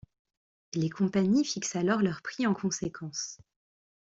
Les 0.73 0.89
compagnies 0.89 1.45
fixent 1.45 1.75
alors 1.75 1.99
leur 2.01 2.23
prix 2.23 2.47
en 2.47 2.55
conséquence. 2.55 3.37